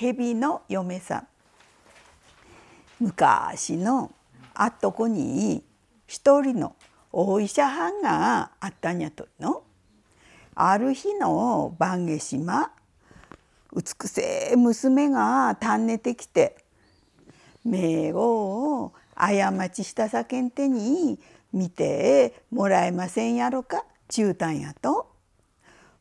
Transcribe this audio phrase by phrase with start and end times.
[0.00, 1.26] 蛇の嫁さん
[3.00, 4.12] 昔の
[4.54, 5.64] あっとこに
[6.06, 6.76] 一人の
[7.10, 9.64] お医者はんがあったんやとの。
[10.54, 12.70] ある日の晩夏島
[13.74, 14.22] 美し
[14.52, 16.64] い娘がたんねてきて
[17.64, 21.18] 名号を過ちしたさけんてに
[21.52, 25.10] 見てもらえませんやろかちゅうたんやと。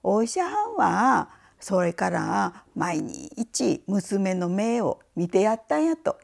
[0.03, 1.29] お医者はんは
[1.59, 6.17] それから毎日娘の目を見てやったんやと。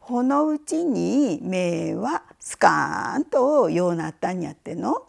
[0.00, 5.06] このうちに目はスカーンとようなったんやっての。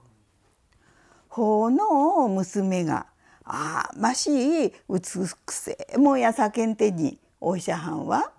[1.29, 3.05] ほの娘が
[3.45, 8.31] あましい美しいもやさけんてにお医者はんは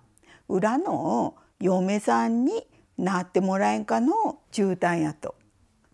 [0.47, 2.65] 裏の嫁さんに
[2.97, 5.35] なってもらえんかの中短やと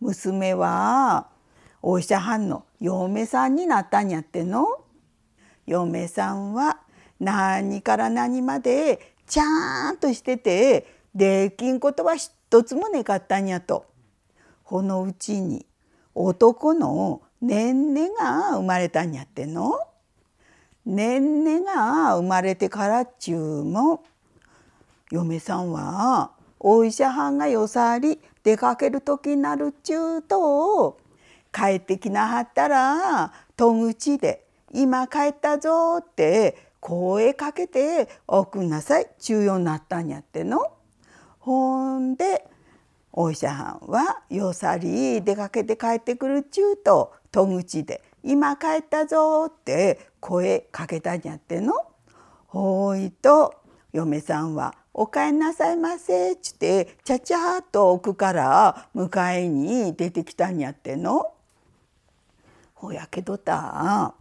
[0.02, 1.30] 娘は
[1.90, 4.68] お医者はんの嫁さんになったんやっての？
[5.66, 6.80] 嫁さんは
[7.18, 10.86] 何から何までちゃんとしてて
[11.16, 13.86] できんことは一つもねかったんやと。
[14.66, 15.66] このうちに
[16.14, 19.80] 男のねんねが生まれたんやっての？
[20.86, 24.04] ねんねが生まれてからっちゅうも
[25.10, 31.00] 嫁さんはお医者はんがよさり出かける時になるっちゅうと
[31.58, 40.72] 帰ってきなはったら戸口で「今帰ったぞ」って声かけておくんなさい中ようになったんやっての？
[41.40, 42.48] ほんで
[43.12, 51.74] お医者はんはよさり出かけて帰ってくるちゅうと戸口で「今帰ったぞ」って声かけたんやっての？
[52.46, 53.56] ほいと
[53.94, 61.34] 嫁さんは「お帰んなさいませ」っちってちゃちゃっと奥から迎えに出てきたんやっての？
[62.78, 64.14] ほやけどた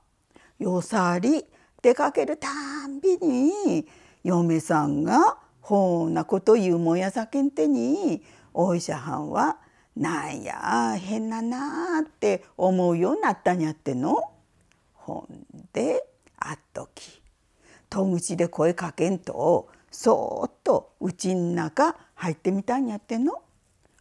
[0.58, 1.44] よさり
[1.82, 2.48] 出かけるた
[2.88, 3.86] んびに
[4.24, 8.22] 嫁さんがほうなこと言うもんやさけんてに
[8.54, 9.58] お医者はんは
[9.94, 14.22] 「なんや変なな」って思うようになったんやっての。
[14.94, 17.20] ほんであっとき
[17.90, 23.42] 戸口で声かけんとそーっとうちん中入ってみたんやっての。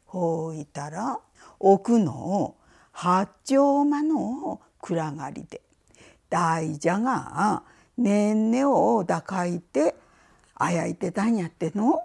[0.05, 1.19] ほういたら
[1.59, 2.55] 奥の
[2.97, 5.59] 八丁間の暗がりで
[6.29, 7.61] 大蛇が
[7.97, 9.95] ねんねを抱いて
[10.55, 12.03] あやいてたんやっての。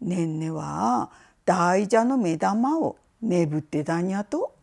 [0.00, 1.10] ねんねは
[1.44, 4.54] 大蛇の目玉をねぶってたんやと。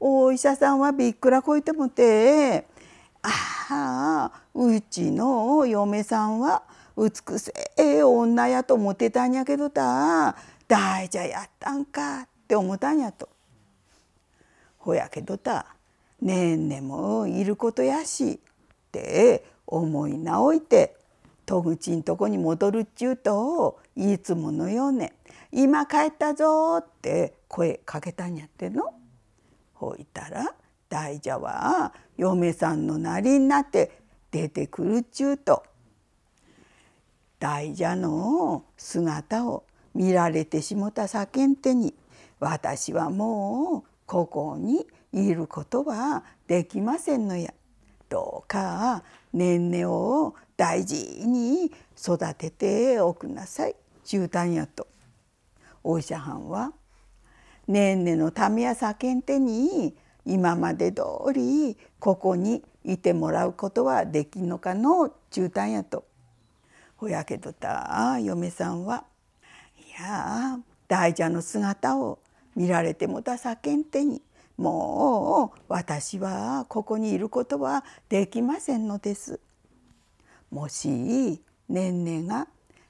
[0.00, 2.66] お医者さんはびっくらこいてもて
[3.22, 6.62] 「ああうちの嫁さんは
[6.96, 10.34] 美しい女やと思ってたんやけどた
[10.66, 13.33] 大蛇やったんか」って思ったんやと。
[14.84, 15.74] ほやけどた。
[16.20, 18.38] ねんねもいることやしっ
[18.92, 20.96] て思い直いて
[21.46, 25.14] 戸口んとこに戻るっちゅうといつものようね
[25.52, 28.92] 「今帰ったぞ」って声かけたんやっての。
[29.72, 30.54] ほいたら
[30.90, 35.64] 大蛇は嫁さんのなりになって出てくるっちゅうと。
[37.40, 41.94] 大蛇の姿を見られてしもた叫んてに
[42.38, 47.52] 私はもうここにいることはできませんのや。
[48.08, 54.86] どうかねんねを大事に育てておくなさい中短やと。
[55.82, 56.72] お医者はんは
[57.66, 59.94] ねんねのためや叫んてに
[60.26, 61.02] 今まで通
[61.34, 66.04] りここにいてもらうことはできんのかの中短やと。
[66.96, 69.04] ほやけどた嫁さんは
[69.76, 72.18] いや大蛇の姿を
[72.56, 74.22] 見られてもた叫んてに
[74.56, 79.40] もう私はここにいることはできませんのです。
[80.50, 80.88] もし
[81.68, 82.46] ねんねが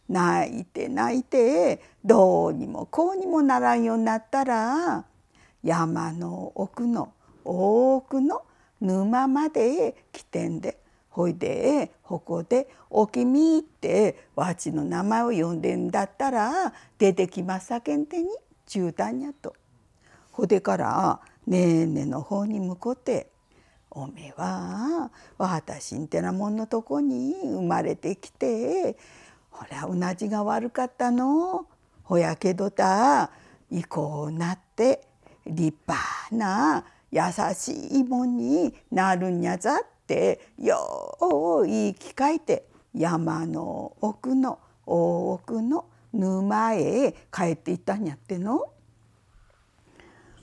[0.08, 5.04] 泣いて泣いてどうにもこうにもならんようになったら
[5.62, 7.14] 山の奥の
[7.44, 8.42] 多くの
[8.80, 18.28] 沼まで来てんでほいでここで「おきみ」ってわちの名前を呼んでんだったら出てきますさけんてに
[18.66, 19.54] 中短やと。
[20.32, 23.30] ほでからねーねの方に向こって
[23.90, 28.96] 「おめは私んてなもんのとこに生まれてきて
[29.50, 31.66] ほらうなじが悪かったの
[32.02, 33.30] ほやけどた
[33.70, 35.06] いこうなって
[35.46, 37.20] 立派な優
[37.54, 41.16] しいもんになるんやざ」ってよ
[41.62, 48.70] う言い聞かえて山の奥の大奥の沼へ帰っていったんやっての。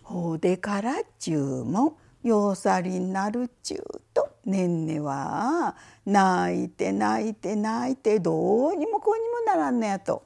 [0.04, 5.76] ほうでから注文ようさりになるちゅうとねんねは
[6.06, 10.24] 泣いて泣いて泣いてどうにもこうにもならんのやと。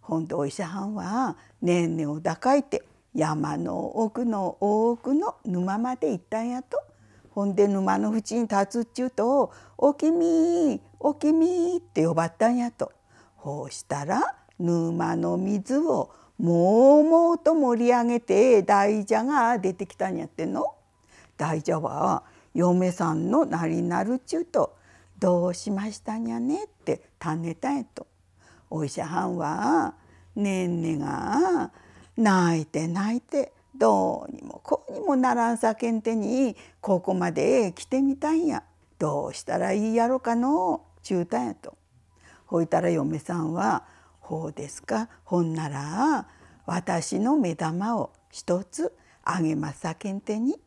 [0.00, 2.82] ほんでお医者はんはねんねを抱かいて
[3.14, 6.80] 山の奥の奥の沼まで行ったんやと。
[7.30, 12.92] ほんで沼の縁に立つっちゅうと「おきみおきみ」って呼ばったんやと。
[13.36, 20.74] ほうしたら沼の水をもうもうと盛り上げて大蛇が出てきたんやってんの。
[21.36, 22.22] 大蛇は
[22.54, 24.76] 嫁さんのなりなるちゅうと
[25.18, 28.06] 「どうしましたんやね」って尋ねたんやと。
[28.70, 29.94] お医者はんは
[30.34, 31.70] ねんねが
[32.16, 38.62] 泣いて泣いてどうにもこうにもならんさけんてにここまで来てみたんや
[38.98, 41.74] どうしたらいいやろかの中途やと。
[42.46, 43.84] ほいたら嫁さんは
[44.22, 45.08] 「ほうですか？
[45.24, 46.26] ほんなら
[46.64, 48.92] 私の目玉を一つ
[49.24, 49.80] あげます。
[49.80, 50.58] さけんてに。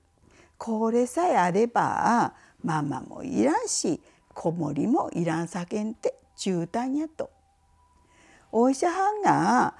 [0.57, 4.01] これさえあればママもいらんし
[4.33, 5.47] 子守もいらん。
[5.47, 7.29] さけんて中途やと。
[8.51, 9.73] お医者はんが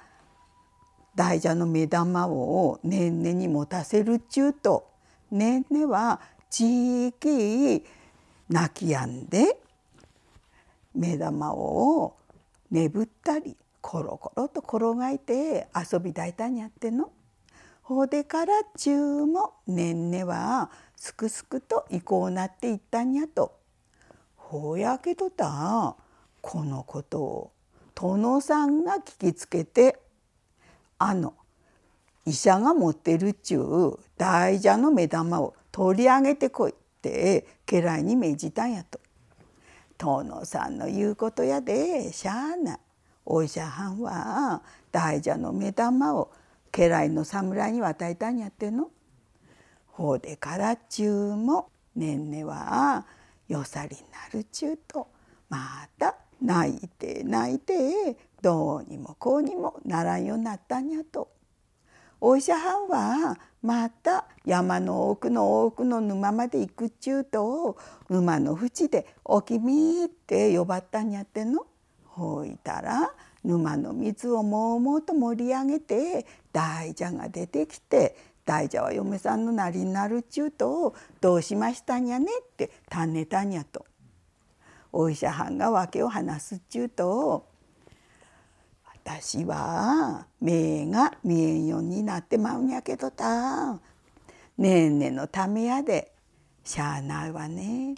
[1.14, 4.90] 大蛇の目玉をねんねに持たせるちゅうと。
[5.30, 6.20] ねんねは
[6.50, 7.84] じき
[8.48, 9.58] 泣きやんで
[10.94, 12.16] 目玉を
[12.70, 13.56] ねぶったり。
[13.88, 17.12] コロコロと転がいて遊びだいたんやっての。
[17.82, 23.60] ほでから中もねんねはすくすくといこうなっていったんやと。
[24.34, 25.94] ほやけどた
[26.40, 27.52] このことを
[27.94, 30.00] 殿さんが聞きつけて
[30.98, 31.34] あの
[32.24, 38.98] 医者が持ってるっちゅう大蛇の目玉を取り上げてこいって家来に命じたんやと。
[39.96, 42.78] 殿さんの言うことやでしゃあない。
[43.26, 44.62] お医者はんは
[44.92, 46.30] 大蛇の目玉を
[46.70, 48.88] 家来の侍に渡えたんやっての。
[49.88, 53.04] ほうでからっちゅうもねんねは
[53.48, 55.08] よさりになるちゅうと
[55.48, 61.28] また泣いて泣いてどうにもこうにもならんようになったんやと。
[62.20, 67.76] お医者はんはまた山の奥の奥の沼まで行くちゅうと
[68.08, 71.66] 沼の縁で「おきみ」って呼ばったんやっての。
[72.16, 73.12] ほいたら
[73.44, 78.16] 沼の水をもうもうと盛り上げて大蛇が出てきて
[78.46, 83.84] 大蛇は嫁さんのなりになるっちゅうと「どうしましたんやね」って尋ねたんやと。
[84.92, 87.44] お医者はんが訳を話すっちゅうと
[89.04, 93.74] 「私は目が見えんようになってまうんやけどた。
[94.56, 96.12] ねえねのためやで。
[96.64, 97.94] しゃあないわね」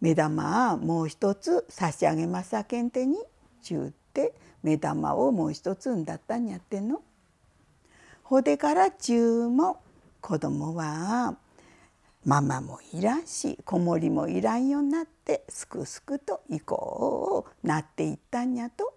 [0.00, 3.18] 目玉もう一つ差し上げますさけんてに
[3.62, 7.02] ちゅうって目玉をもう一つんだったんやっての。
[8.22, 9.80] ほでから中も
[10.20, 11.36] 子供は
[12.24, 18.94] ママもいらんし子守もいらんようになってすくすくといこうなっていったんやと。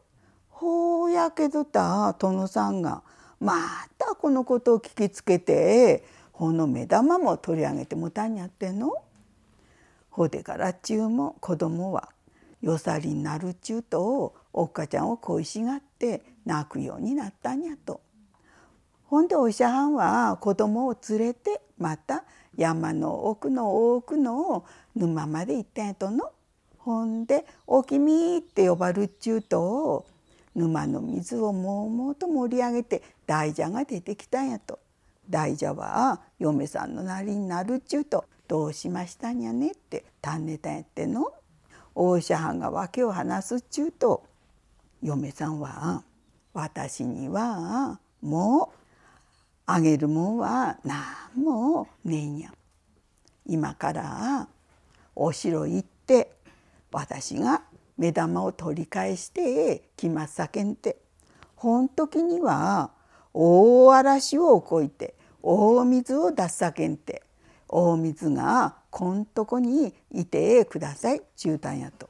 [0.49, 3.01] ほうやけどた殿さんが
[3.39, 3.55] ま
[3.97, 8.93] たこのことを聞きつけてほの目玉も取り上げてもたんやっての。
[10.11, 12.09] ほでから中も子供は
[12.61, 18.01] よさりになるちゅうとおっかちゃんを恋しがって泣くようになったんやと。
[19.05, 22.23] ほんでお医者はんは子供を連れてまた
[22.55, 24.65] 山の奥の奥の
[24.95, 26.31] 沼まで行ったんやとの。
[26.77, 30.05] ほんで「おきみ」って呼ばるっちゅうと
[30.55, 34.79] 沼の水をもうもうと盛り上げて大蛇が出てきたんやと。
[35.29, 41.31] 大蛇は嫁さんのなりになるっちゅうと「どうしましたんやね」って尋ねたんやっての？
[41.95, 44.25] お医者はんが訳を話すっちゅうと
[45.01, 46.03] 嫁さんは
[46.51, 48.77] 「私にはもう
[49.67, 51.01] あげるもんは何
[51.41, 52.53] もねえんや。
[53.45, 54.49] 今から
[55.15, 56.33] お城行って
[56.91, 57.63] 私が
[57.97, 60.97] 目玉を取り返してきますさけんて
[61.55, 62.91] ほん時には
[63.33, 67.23] 大嵐を起こいて大水を出すさけんて
[67.71, 72.09] 大水がこんとこにいてください中短やと。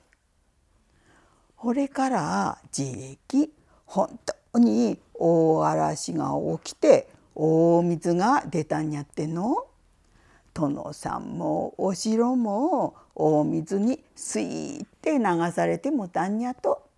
[1.56, 3.54] これからじき
[3.86, 4.20] 本
[4.52, 6.32] 当に大嵐が
[6.64, 9.68] 起きて大水が出たんやっての。
[10.54, 16.90] 殿さんもお城も大水にすいって流されてもたんやと。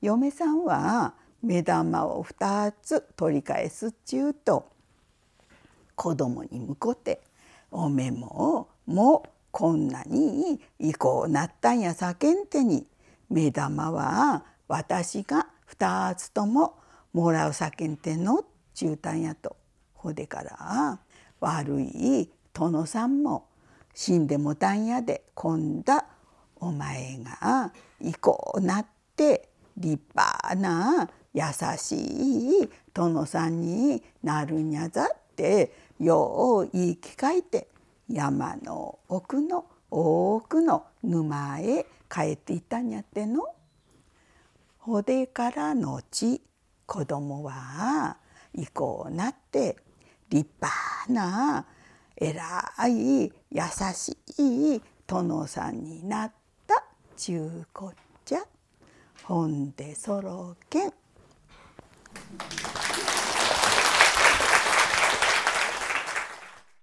[0.00, 4.66] 嫁さんは目玉を2つ取り返すっちゅうと
[5.94, 7.20] 子供に向こって
[7.70, 12.86] 「おめももこんなにいこうなったんやさけんてに
[13.28, 15.46] 目玉は私が
[15.76, 16.74] 2つとも
[17.12, 19.56] もらうさけんての」中短やと。
[19.94, 20.98] ほでから
[21.40, 23.48] 悪い殿さんも
[23.94, 25.92] 死んでもたんやで今度
[26.56, 31.42] お前がいこうなって立派な優
[31.76, 37.68] しい殿さんになるんやざってよう言い聞かえて
[38.08, 43.44] 山の奥の多くの沼へ帰っていったんやっての。
[44.78, 46.40] ほでから後
[46.86, 48.16] 子供は
[48.54, 49.76] いこうなって
[50.30, 51.66] 立派な
[52.16, 53.62] 偉い優
[53.94, 56.32] しい殿さんになっ
[56.66, 56.82] た
[57.16, 58.42] ちゅうこっちゃ。
[59.24, 60.92] ほんでそろけん。